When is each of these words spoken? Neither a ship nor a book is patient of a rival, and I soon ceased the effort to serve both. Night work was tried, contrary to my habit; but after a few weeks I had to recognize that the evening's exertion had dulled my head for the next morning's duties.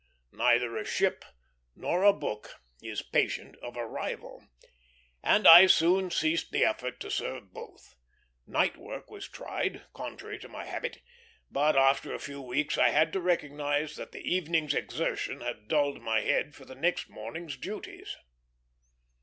Neither 0.33 0.77
a 0.77 0.83
ship 0.83 1.23
nor 1.75 2.01
a 2.01 2.11
book 2.11 2.59
is 2.81 3.03
patient 3.03 3.55
of 3.57 3.77
a 3.77 3.85
rival, 3.85 4.43
and 5.21 5.47
I 5.47 5.67
soon 5.67 6.09
ceased 6.09 6.51
the 6.51 6.65
effort 6.65 6.99
to 7.01 7.11
serve 7.11 7.53
both. 7.53 7.93
Night 8.47 8.77
work 8.77 9.11
was 9.11 9.27
tried, 9.27 9.83
contrary 9.93 10.39
to 10.39 10.49
my 10.49 10.65
habit; 10.65 11.03
but 11.51 11.75
after 11.75 12.15
a 12.15 12.19
few 12.19 12.41
weeks 12.41 12.79
I 12.79 12.89
had 12.89 13.13
to 13.13 13.21
recognize 13.21 13.95
that 13.95 14.11
the 14.11 14.21
evening's 14.27 14.73
exertion 14.73 15.41
had 15.41 15.67
dulled 15.67 16.01
my 16.01 16.21
head 16.21 16.55
for 16.55 16.65
the 16.65 16.73
next 16.73 17.07
morning's 17.07 17.55
duties. 17.55 18.17